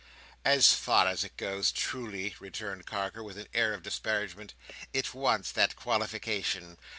[0.45, 4.55] "As far as it goes, truly," returned Carker, with an air of disparagement.
[4.93, 6.79] "It wants that qualification.